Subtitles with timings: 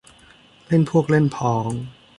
[0.67, 1.71] เล่นพวกเล่นพ้อง